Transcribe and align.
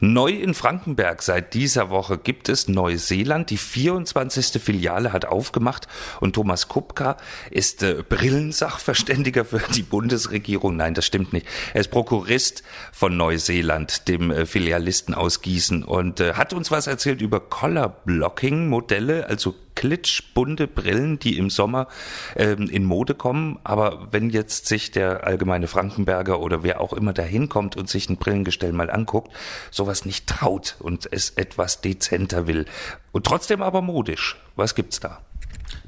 Neu 0.00 0.30
in 0.30 0.54
Frankenberg 0.54 1.22
seit 1.22 1.52
dieser 1.52 1.90
Woche 1.90 2.16
gibt 2.16 2.48
es 2.48 2.68
Neuseeland. 2.68 3.50
Die 3.50 3.58
24. 3.58 4.62
Filiale 4.62 5.12
hat 5.12 5.26
aufgemacht 5.26 5.88
und 6.20 6.34
Thomas 6.34 6.68
Kupka 6.68 7.18
ist 7.50 7.82
äh, 7.82 8.02
Brillensachverständiger 8.08 9.44
für 9.44 9.60
die 9.74 9.82
Bundesregierung. 9.82 10.76
Nein, 10.76 10.94
das 10.94 11.04
stimmt 11.04 11.34
nicht. 11.34 11.46
Er 11.74 11.82
ist 11.82 11.90
Prokurist 11.90 12.62
von 12.92 13.16
Neuseeland, 13.18 14.08
dem 14.08 14.30
äh, 14.30 14.46
Filialisten 14.46 15.12
aus 15.12 15.42
Gießen 15.42 15.84
und 15.84 16.20
äh, 16.20 16.32
hat 16.32 16.54
uns 16.54 16.70
was 16.70 16.86
erzählt 16.86 17.20
über 17.20 17.38
Color 17.38 17.90
Blocking 18.06 18.68
Modelle, 18.68 19.28
also 19.28 19.54
klitschbunte 19.74 20.66
Brillen, 20.66 21.18
die 21.18 21.38
im 21.38 21.50
Sommer 21.50 21.88
ähm, 22.36 22.68
in 22.68 22.84
Mode 22.84 23.14
kommen. 23.14 23.58
Aber 23.64 24.08
wenn 24.10 24.30
jetzt 24.30 24.66
sich 24.66 24.90
der 24.90 25.26
allgemeine 25.26 25.68
Frankenberger 25.68 26.40
oder 26.40 26.62
wer 26.62 26.80
auch 26.80 26.92
immer 26.92 27.12
dahin 27.12 27.48
kommt 27.48 27.76
und 27.76 27.88
sich 27.88 28.08
ein 28.08 28.16
Brillengestell 28.16 28.72
mal 28.72 28.90
anguckt, 28.90 29.32
sowas 29.70 30.04
nicht 30.04 30.26
traut 30.26 30.76
und 30.78 31.08
es 31.10 31.30
etwas 31.30 31.80
dezenter 31.80 32.46
will 32.46 32.66
und 33.12 33.26
trotzdem 33.26 33.62
aber 33.62 33.82
modisch. 33.82 34.36
Was 34.56 34.74
gibt's 34.74 35.00
da? 35.00 35.20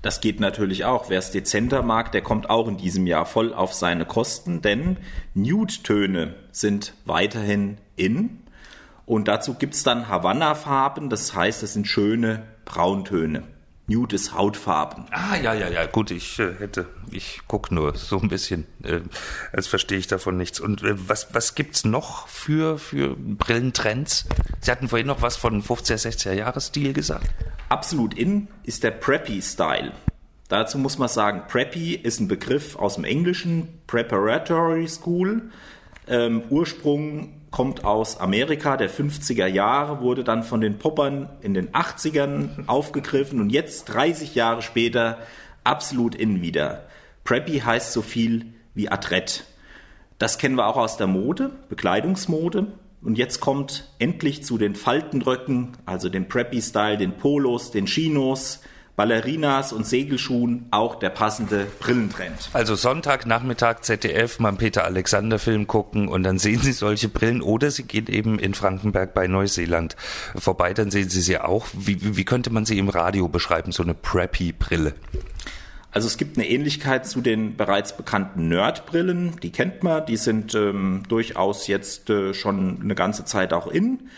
Das 0.01 0.21
geht 0.21 0.41
natürlich 0.41 0.85
auch. 0.85 1.11
Wer 1.11 1.19
es 1.19 1.31
dezenter 1.31 1.83
mag, 1.83 2.13
der 2.13 2.23
kommt 2.23 2.51
auch 2.51 2.69
in 2.69 2.77
diesem 2.77 3.07
Jahr 3.07 3.25
voll 3.25 3.55
auf 3.55 3.73
seine 3.73 4.05
Kosten, 4.05 4.63
denn 4.63 4.97
Nude-Töne 5.35 6.35
sind 6.51 6.95
weiterhin 7.05 7.79
in. 7.97 8.41
Und 9.07 9.29
dazu 9.29 9.55
gibt's 9.55 9.83
dann 9.83 10.09
Havanna-Farben, 10.09 11.09
das 11.09 11.35
heißt, 11.35 11.63
es 11.63 11.75
sind 11.75 11.87
schöne 11.87 12.45
Brauntöne. 12.65 13.45
Nude 13.93 14.17
ist 14.17 14.35
Hautfarben. 14.35 15.05
Ah, 15.11 15.37
ja, 15.37 15.55
ja, 15.55 15.69
ja, 15.69 15.87
gut, 15.87 16.11
ich 16.11 16.39
äh, 16.39 16.55
hätte, 16.59 16.87
ich 17.11 17.41
gucke 17.47 17.75
nur 17.75 17.97
so 17.97 18.19
ein 18.19 18.29
bisschen, 18.29 18.67
äh, 18.83 19.01
als 19.53 19.67
verstehe 19.67 19.99
ich 19.99 20.07
davon 20.07 20.37
nichts. 20.37 20.61
Und 20.61 20.83
äh, 20.83 20.95
was, 21.09 21.35
was 21.35 21.55
gibt's 21.55 21.85
noch 21.85 22.29
für, 22.29 22.79
für 22.79 23.17
Brillentrends? 23.17 24.27
Sie 24.61 24.71
hatten 24.71 24.89
vorhin 24.89 25.07
noch 25.07 25.23
was 25.23 25.37
von 25.37 25.63
50er, 25.63 25.97
60er 25.97 26.33
Jahresstil 26.33 26.93
gesagt. 26.93 27.29
Absolut 27.69 28.15
in 28.15 28.49
ist 28.65 28.85
der 28.85 28.91
Preppy-Style. 28.93 29.93
Dazu 30.49 30.79
muss 30.79 30.99
man 30.99 31.09
sagen, 31.09 31.43
Preppy 31.49 31.95
ist 31.95 32.21
ein 32.21 32.29
Begriff 32.29 32.77
aus 32.77 32.97
dem 32.97 33.05
Englischen, 33.05 33.69
Preparatory 33.87 34.87
School. 34.87 35.51
Ähm, 36.07 36.43
Ursprung 36.51 37.42
kommt 37.53 37.85
aus 37.85 38.19
Amerika 38.19 38.77
der 38.77 38.91
50er 38.91 39.47
Jahre, 39.47 40.01
wurde 40.01 40.25
dann 40.25 40.43
von 40.43 40.61
den 40.61 40.79
Poppern 40.79 41.29
in 41.43 41.55
den 41.55 41.71
80ern 41.71 42.67
aufgegriffen 42.67 43.41
und 43.41 43.51
jetzt 43.51 43.85
30 43.85 44.35
Jahre 44.35 44.63
später 44.63 45.19
absolut 45.63 46.17
in 46.17 46.43
wieder. 46.43 46.89
Preppy 47.23 47.61
heißt 47.61 47.93
so 47.93 48.03
viel 48.03 48.47
wie 48.75 48.89
Adrett. 48.89 49.45
Das 50.19 50.39
kennen 50.39 50.57
wir 50.57 50.67
auch 50.67 50.77
aus 50.77 50.97
der 50.97 51.07
Mode, 51.07 51.51
Bekleidungsmode. 51.69 52.73
Und 53.03 53.19
jetzt 53.19 53.41
kommt 53.41 53.89
endlich 53.99 54.45
zu 54.45 54.59
den 54.59 54.77
Faltenröcken, 54.77 55.73
also 55.87 56.09
dem 56.09 56.29
Preppy-Style, 56.29 56.99
den 56.99 57.17
Polos, 57.17 57.73
den 57.73 57.87
Chinos, 57.87 58.61
Ballerinas 58.95 59.73
und 59.73 59.87
Segelschuhen 59.87 60.67
auch 60.71 60.97
der 60.97 61.11
passende 61.11 61.67
Brillentrend. 61.81 62.51
Also 62.53 62.75
Sonntagnachmittag 62.75 63.81
ZDF 63.81 64.39
mal 64.39 64.51
einen 64.51 64.59
Peter 64.59 64.85
Alexander 64.85 65.39
Film 65.39 65.67
gucken 65.67 66.09
und 66.09 66.23
dann 66.23 66.39
sehen 66.39 66.61
Sie 66.61 66.73
solche 66.73 67.09
Brillen 67.09 67.41
oder 67.41 67.71
Sie 67.71 67.85
gehen 67.85 68.07
eben 68.09 68.39
in 68.39 68.53
Frankenberg 68.55 69.15
bei 69.15 69.27
Neuseeland 69.27 69.97
vorbei, 70.37 70.75
dann 70.75 70.91
sehen 70.91 71.09
Sie 71.09 71.23
sie 71.23 71.39
auch. 71.39 71.67
Wie, 71.73 72.17
wie 72.17 72.25
könnte 72.25 72.51
man 72.51 72.67
sie 72.67 72.79
im 72.79 72.91
Radio 72.91 73.29
beschreiben, 73.29 73.73
so 73.73 73.83
eine 73.83 73.95
Preppy 73.95 74.53
Brille? 74.53 74.95
Also 75.91 76.07
es 76.07 76.17
gibt 76.17 76.39
eine 76.39 76.49
Ähnlichkeit 76.49 77.07
zu 77.07 77.21
den 77.21 77.57
bereits 77.57 77.97
bekannten 77.97 78.49
Nerd-Brillen, 78.49 79.37
die 79.43 79.53
kennt 79.53 79.83
man, 79.83 80.07
die 80.07 80.17
sind 80.17 80.55
ähm, 80.55 81.03
durchaus 81.07 81.67
jetzt 81.67 82.09
äh, 82.09 82.33
schon 82.33 82.81
eine 82.83 82.95
ganze 82.95 83.27
Zeit 83.27 83.53
auch 83.53 83.67
in. 83.67 84.09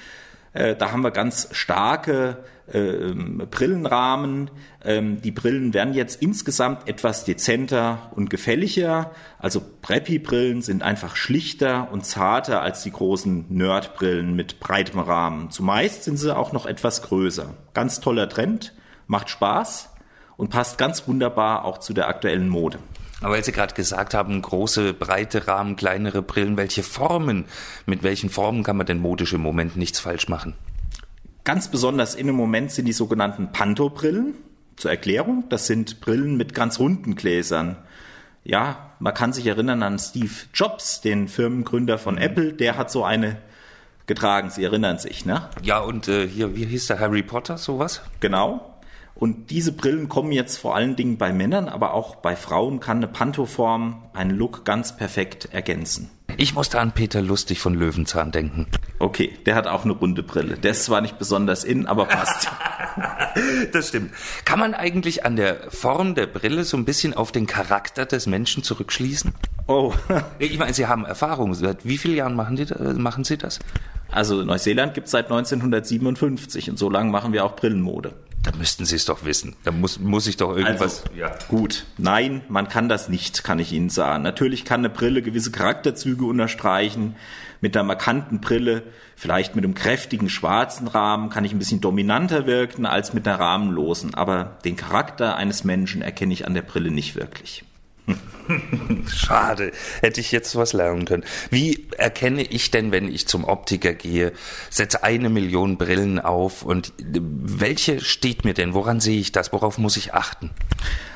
Äh, 0.55 0.77
da 0.77 0.93
haben 0.93 1.03
wir 1.03 1.11
ganz 1.11 1.49
starke 1.53 2.39
äh, 2.73 3.13
Brillenrahmen. 3.13 4.51
Ähm, 4.85 5.21
die 5.21 5.33
Brillen 5.33 5.75
werden 5.75 5.95
jetzt 5.95 6.23
insgesamt 6.23 6.89
etwas 6.89 7.25
dezenter 7.25 8.11
und 8.15 8.31
gefälliger. 8.31 9.11
Also 9.39 9.61
Preppy-Brillen 9.83 10.63
sind 10.63 10.83
einfach 10.83 11.17
schlichter 11.17 11.89
und 11.93 12.07
zarter 12.07 12.63
als 12.63 12.83
die 12.83 12.93
großen 12.93 13.47
Nerd-Brillen 13.49 14.35
mit 14.35 14.61
breitem 14.61 15.01
Rahmen. 15.01 15.51
Zumeist 15.51 16.05
sind 16.05 16.17
sie 16.17 16.35
auch 16.35 16.53
noch 16.53 16.67
etwas 16.67 17.03
größer. 17.03 17.55
Ganz 17.75 18.01
toller 18.01 18.29
Trend, 18.29 18.73
macht 19.07 19.29
Spaß 19.29 19.91
und 20.37 20.51
passt 20.51 20.79
ganz 20.79 21.07
wunderbar 21.07 21.65
auch 21.65 21.79
zu 21.79 21.93
der 21.93 22.09
aktuellen 22.09 22.49
Mode. 22.49 22.79
Aber 23.25 23.37
weil 23.37 23.45
Sie 23.45 23.53
gerade 23.53 23.73
gesagt 23.75 24.13
haben, 24.13 24.43
große, 24.43 24.93
breite 24.93 25.49
Rahmen, 25.49 25.77
kleinere 25.77 26.21
Brillen, 26.21 26.59
welche 26.59 26.83
Formen, 26.83 27.47
mit 27.87 28.03
welchen 28.03 28.29
Formen 28.29 28.63
kann 28.63 28.77
man 28.77 28.85
denn 28.85 28.99
modisch 28.99 29.33
im 29.33 29.41
Moment 29.41 29.77
nichts 29.77 29.99
falsch 29.99 30.29
machen? 30.29 30.53
Ganz 31.45 31.69
besonders 31.69 32.15
in 32.15 32.27
dem 32.27 32.37
Moment 32.37 32.71
sind 32.71 32.85
die 32.85 32.93
sogenannten 32.93 33.51
Panto-Brillen. 33.51 34.35
Zur 34.77 34.91
Erklärung, 34.91 35.45
das 35.49 35.67
sind 35.67 36.03
Brillen 36.03 36.37
mit 36.37 36.53
ganz 36.53 36.79
runden 36.79 37.15
Gläsern. 37.15 37.77
Ja, 38.45 38.91
man 38.99 39.15
kann 39.15 39.33
sich 39.33 39.47
erinnern 39.47 39.83
an 39.83 39.99
Steve 39.99 40.35
Jobs, 40.53 41.01
den 41.01 41.27
Firmengründer 41.27 41.97
von 41.97 42.19
Apple, 42.19 42.53
der 42.53 42.77
hat 42.77 42.91
so 42.91 43.05
eine 43.05 43.39
getragen. 44.07 44.51
Sie 44.51 44.65
erinnern 44.65 44.99
sich, 44.99 45.25
ne? 45.25 45.49
Ja, 45.63 45.79
und 45.79 46.09
äh, 46.09 46.29
hier, 46.29 46.55
wie 46.57 46.67
hieß 46.67 46.89
der 46.89 47.01
Harry 47.01 47.23
Potter, 47.23 47.57
sowas? 47.57 48.03
Genau. 48.21 48.74
Und 49.15 49.51
diese 49.51 49.73
Brillen 49.73 50.09
kommen 50.09 50.33
jetzt 50.33 50.57
vor 50.57 50.75
allen 50.75 50.97
Dingen 50.97 51.19
bei 51.19 51.33
Männern, 51.33 51.69
aber 51.69 51.95
auch 51.95 52.17
bei 52.17 52.35
Frauen 52.35 52.81
kann 52.81 52.97
eine 52.99 53.07
Pantoform 53.07 54.03
einen 54.13 54.31
Look 54.31 54.65
ganz 54.65 54.97
perfekt 54.97 55.49
ergänzen. 55.53 56.11
Ich 56.37 56.55
musste 56.55 56.81
an 56.81 56.93
Peter 56.93 57.23
Lustig 57.23 57.61
von 57.61 57.75
Löwenzahn 57.75 58.33
denken. 58.33 58.67
Okay, 58.99 59.33
der 59.47 59.55
hat 59.55 59.69
auch 59.69 59.85
eine 59.85 59.93
runde 59.93 60.25
Brille. 60.25 60.57
Der 60.57 60.73
ist 60.73 60.85
zwar 60.85 61.01
nicht 61.01 61.19
besonders 61.19 61.63
in, 61.63 61.87
aber 61.87 62.07
passt. 62.07 62.51
das 63.73 63.89
stimmt. 63.89 64.11
Kann 64.45 64.59
man 64.59 64.75
eigentlich 64.75 65.25
an 65.25 65.37
der 65.37 65.71
Form 65.71 66.17
der 66.17 66.27
Brille 66.27 66.65
so 66.65 66.77
ein 66.77 66.85
bisschen 66.85 67.15
auf 67.15 67.31
den 67.31 67.47
Charakter 67.47 68.07
des 68.07 68.27
Menschen 68.27 68.65
zurückschließen? 68.65 69.33
Oh. 69.69 69.93
ich 70.41 70.59
meine, 70.59 70.75
Sie 70.75 70.87
haben 70.87 71.05
Erfahrung. 71.05 71.55
Seit 71.55 71.87
wie 71.87 71.99
vielen 71.99 72.17
Jahren 72.17 72.35
machen, 72.35 72.57
die, 72.57 72.67
machen 72.99 73.23
Sie 73.23 73.39
das? 73.39 73.61
Also 74.11 74.43
Neuseeland 74.43 74.95
gibt 74.95 75.07
es 75.07 75.13
seit 75.13 75.27
1957 75.27 76.71
und 76.71 76.79
so 76.79 76.91
lange 76.91 77.11
machen 77.11 77.33
wir 77.33 77.45
auch 77.45 77.55
Brillenmode. 77.55 78.13
Da 78.45 78.53
müssten 78.59 78.85
Sie 78.85 78.97
es 78.97 79.07
doch 79.07 79.25
wissen. 79.25 79.57
Da 79.65 79.73
muss, 79.73 79.99
muss 79.99 80.27
ich 80.27 80.37
doch 80.37 80.55
irgendwas. 80.55 81.05
Also, 81.05 81.17
ja. 81.17 81.33
Gut. 81.49 81.87
Nein, 81.97 82.43
man 82.49 82.69
kann 82.69 82.91
das 82.91 83.09
nicht, 83.09 83.43
kann 83.43 83.59
ich 83.59 83.73
Ihnen 83.73 83.89
sagen. 83.89 84.23
Natürlich 84.23 84.67
kann 84.67 84.81
eine 84.81 84.91
Brille 84.91 85.23
gewisse 85.23 85.51
Charakterzüge 85.51 86.27
unterstreichen. 86.27 87.17
Mit 87.63 87.75
einer 87.75 87.85
markanten 87.85 88.43
Brille, 88.43 88.83
vielleicht 89.17 89.57
mit 89.57 89.65
einem 89.65 89.75
kräftigen 89.75 90.29
schwarzen 90.29 90.87
Rahmen, 90.87 91.31
kann 91.31 91.47
ich 91.47 91.53
ein 91.53 91.59
bisschen 91.59 91.81
dominanter 91.81 92.47
wirken 92.47 92.85
als 92.85 93.15
mit 93.15 93.27
einer 93.27 93.41
rahmenlosen. 93.41 94.15
Aber 94.15 94.59
den 94.67 94.77
Charakter 94.77 95.37
eines 95.37 95.65
Menschen 95.65 96.03
erkenne 96.03 96.35
ich 96.35 96.47
an 96.47 96.53
der 96.53 96.63
Brille 96.63 96.91
nicht 96.91 97.17
wirklich. 97.17 97.65
Schade, 99.07 99.73
hätte 100.01 100.21
ich 100.21 100.31
jetzt 100.33 100.57
was 100.57 100.73
lernen 100.73 101.05
können. 101.05 101.25
Wie 101.51 101.89
erkenne 101.97 102.43
ich 102.43 102.71
denn, 102.71 102.93
wenn 102.93 103.09
ich 103.09 103.27
zum 103.27 103.45
Optiker 103.45 103.95
gehe, 103.95 104.33
setze 104.71 105.03
eine 105.03 105.31
Million 105.31 105.79
Brillen 105.79 106.21
auf 106.21 106.63
und 106.63 106.93
welche 106.99 108.01
steht 108.01 108.45
mir 108.45 108.55
denn? 108.55 108.75
Woran 108.75 109.01
sehe 109.01 109.19
ich 109.19 109.33
das? 109.33 109.53
Worauf 109.53 109.79
muss 109.79 109.97
ich 109.97 110.15
achten? 110.15 110.51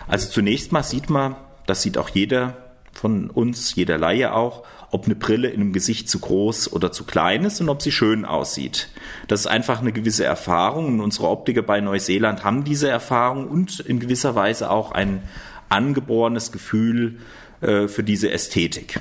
Also 0.06 0.30
zunächst 0.30 0.72
mal 0.72 0.82
sieht 0.82 1.10
man, 1.10 1.36
das 1.66 1.82
sieht 1.82 1.98
auch 1.98 2.08
jeder 2.08 2.56
von 2.92 3.30
uns, 3.30 3.74
jeder 3.74 3.98
Laie 3.98 4.32
auch, 4.32 4.64
ob 4.90 5.04
eine 5.04 5.14
Brille 5.14 5.48
in 5.48 5.60
einem 5.60 5.72
Gesicht 5.72 6.08
zu 6.08 6.18
groß 6.18 6.72
oder 6.72 6.90
zu 6.90 7.04
klein 7.04 7.44
ist 7.44 7.60
und 7.60 7.68
ob 7.68 7.82
sie 7.82 7.92
schön 7.92 8.24
aussieht. 8.24 8.88
Das 9.28 9.40
ist 9.40 9.46
einfach 9.46 9.80
eine 9.80 9.92
gewisse 9.92 10.24
Erfahrung 10.24 10.86
und 10.86 11.00
unsere 11.00 11.28
Optiker 11.28 11.62
bei 11.62 11.80
Neuseeland 11.80 12.42
haben 12.42 12.64
diese 12.64 12.88
Erfahrung 12.88 13.46
und 13.48 13.80
in 13.80 14.00
gewisser 14.00 14.34
Weise 14.34 14.70
auch 14.70 14.92
ein 14.92 15.22
angeborenes 15.68 16.52
Gefühl 16.52 17.18
äh, 17.60 17.88
für 17.88 18.02
diese 18.02 18.30
Ästhetik. 18.30 19.00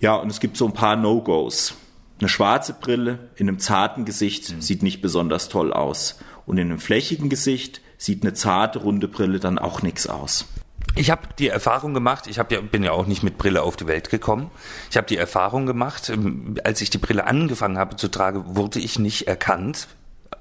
Ja, 0.00 0.16
und 0.16 0.30
es 0.30 0.40
gibt 0.40 0.56
so 0.56 0.66
ein 0.66 0.74
paar 0.74 0.96
No-Gos. 0.96 1.74
Eine 2.18 2.28
schwarze 2.28 2.74
Brille 2.74 3.30
in 3.36 3.48
einem 3.48 3.58
zarten 3.58 4.04
Gesicht 4.04 4.52
mhm. 4.52 4.60
sieht 4.60 4.82
nicht 4.82 5.00
besonders 5.00 5.48
toll 5.48 5.72
aus. 5.72 6.18
Und 6.46 6.58
in 6.58 6.70
einem 6.70 6.78
flächigen 6.78 7.28
Gesicht 7.28 7.80
sieht 7.98 8.22
eine 8.22 8.32
zarte, 8.32 8.80
runde 8.80 9.08
Brille 9.08 9.38
dann 9.38 9.58
auch 9.58 9.82
nichts 9.82 10.08
aus. 10.08 10.46
Ich 10.94 11.10
habe 11.10 11.22
die 11.38 11.48
Erfahrung 11.48 11.94
gemacht, 11.94 12.26
ich 12.26 12.38
hab 12.38 12.52
ja, 12.52 12.60
bin 12.60 12.82
ja 12.82 12.92
auch 12.92 13.06
nicht 13.06 13.22
mit 13.22 13.38
Brille 13.38 13.62
auf 13.62 13.76
die 13.76 13.86
Welt 13.86 14.10
gekommen. 14.10 14.50
Ich 14.90 14.96
habe 14.96 15.06
die 15.06 15.16
Erfahrung 15.16 15.66
gemacht, 15.66 16.10
ähm, 16.10 16.56
als 16.64 16.80
ich 16.80 16.90
die 16.90 16.98
Brille 16.98 17.26
angefangen 17.26 17.78
habe 17.78 17.96
zu 17.96 18.08
tragen, 18.08 18.56
wurde 18.56 18.78
ich 18.78 18.98
nicht 18.98 19.26
erkannt, 19.26 19.88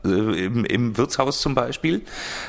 äh, 0.05 0.45
im, 0.45 0.65
im 0.65 0.97
Wirtshaus 0.97 1.41
zum 1.41 1.55
Beispiel. 1.55 2.01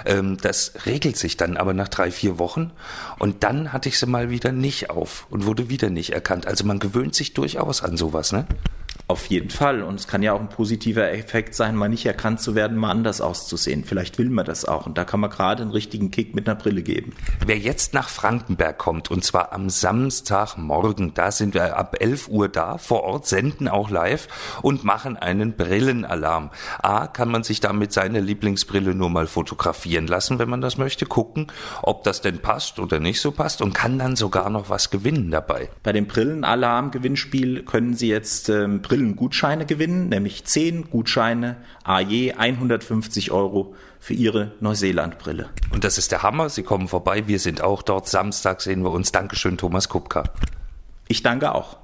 Ähm, 0.05 0.37
das 0.41 0.73
regelt 0.87 1.17
sich 1.17 1.37
dann 1.37 1.57
aber 1.57 1.75
nach 1.75 1.89
drei, 1.89 2.11
vier 2.11 2.39
Wochen. 2.39 2.73
Und 3.19 3.45
dann 3.45 3.73
hatte 3.73 3.89
ich 3.89 3.99
sie 3.99 4.07
mal 4.07 4.31
wieder 4.31 4.53
nicht 4.53 4.91
auf 4.91 5.27
und 5.31 5.47
wurde 5.47 5.69
wieder 5.69 5.91
nicht 5.91 6.13
erkannt. 6.13 6.47
Also 6.47 6.65
man 6.65 6.79
gewöhnt 6.79 7.15
sich 7.15 7.35
durchaus 7.35 7.83
an 7.83 7.97
sowas, 7.97 8.33
ne? 8.33 8.47
Auf 9.13 9.27
jeden 9.27 9.51
Fall. 9.51 9.83
Und 9.83 10.01
es 10.01 10.09
kann 10.09 10.23
ja 10.23 10.33
auch 10.33 10.41
ein 10.41 10.49
positiver 10.49 11.13
Effekt 11.13 11.55
sein, 11.55 11.77
mal 11.77 11.91
nicht 11.91 12.07
erkannt 12.07 12.41
zu 12.41 12.55
werden, 12.55 12.79
mal 12.79 12.91
anders 12.91 13.21
auszusehen. 13.21 13.85
Vielleicht 13.85 14.17
will 14.17 14.31
man 14.31 14.47
das 14.47 14.65
auch. 14.65 14.87
Und 14.87 14.97
da 14.97 15.05
kann 15.05 15.21
man 15.21 15.29
gerade 15.29 15.61
einen 15.61 15.71
richtigen 15.71 16.11
Kick 16.11 16.35
mit 16.35 16.49
einer 16.49 16.59
Brille 16.59 16.81
geben. 16.81 17.13
Wer 17.45 17.59
jetzt 17.59 17.93
nach 17.93 18.09
Frankenberg 18.09 18.79
kommt, 18.79 19.11
und 19.11 19.23
zwar 19.23 19.53
am 19.53 19.69
Samstagmorgen, 19.69 21.13
da 21.13 21.31
sind 21.31 21.53
wir 21.53 21.77
ab 21.77 21.97
11 22.01 22.29
Uhr 22.29 22.49
da, 22.49 22.79
vor 22.79 23.03
Ort, 23.03 23.27
senden 23.27 23.69
auch 23.69 23.91
live 23.91 24.29
und 24.63 24.83
machen 24.83 25.19
einen 25.19 25.59
Brillenalarm. 25.59 26.49
A, 26.83 27.07
kann 27.07 27.29
man 27.29 27.43
sich 27.43 27.61
damit 27.61 27.93
seine 27.93 28.21
Lieblingsbrille 28.21 28.95
nur 28.95 29.11
mal 29.11 29.27
fotografieren 29.27 30.07
lassen, 30.07 30.39
wenn 30.39 30.49
man 30.49 30.63
das 30.63 30.79
möchte, 30.79 31.05
gucken, 31.05 31.49
ob 31.83 32.03
das 32.05 32.23
denn 32.23 32.39
passt 32.39 32.79
oder 32.79 32.99
nicht 32.99 33.21
so 33.21 33.31
passt 33.31 33.61
und 33.61 33.75
kann 33.75 33.99
dann 33.99 34.17
sogar 34.17 34.49
noch 34.49 34.71
was 34.71 34.89
gewinnen 34.89 35.31
dabei. 35.31 35.69
Bei 35.83 35.93
dem 35.93 36.07
Brillenalarm-Gewinnspiel 36.07 37.65
können 37.65 37.93
Sie 37.93 38.09
jetzt 38.09 38.49
ähm, 38.49 38.81
Brillen 38.81 39.02
Gutscheine 39.17 39.67
gewinnen, 39.67 40.09
nämlich 40.09 40.45
10 40.45 40.91
Gutscheine, 40.91 41.57
a 41.85 42.01
je 42.01 42.33
150 42.33 43.31
Euro 43.31 43.75
für 43.99 44.15
Ihre 44.15 44.53
Neuseeland-Brille. 44.61 45.51
Und 45.71 45.85
das 45.85 45.99
ist 45.99 46.13
der 46.13 46.23
Hammer. 46.23 46.49
Sie 46.49 46.63
kommen 46.63 46.89
vorbei. 46.89 47.27
Wir 47.27 47.39
sind 47.39 47.63
auch 47.63 47.83
dort. 47.83 48.09
Samstag 48.09 48.61
sehen 48.61 48.83
wir 48.83 48.91
uns. 48.91 49.13
Dankeschön, 49.13 49.59
Thomas 49.59 49.89
Kupka. 49.89 50.25
Ich 51.09 51.23
danke 51.23 51.55
auch. 51.55 51.83